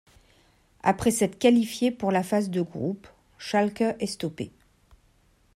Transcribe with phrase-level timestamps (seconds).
[0.81, 3.07] Après s'être qualifié pour la phase de groupe,
[3.37, 4.49] Schalke est stoppé.